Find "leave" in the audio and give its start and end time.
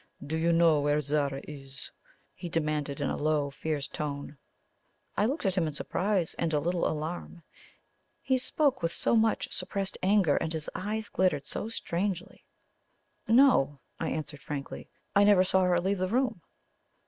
15.79-15.99